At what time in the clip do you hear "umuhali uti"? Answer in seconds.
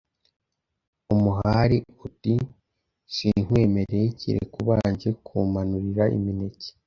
1.13-2.33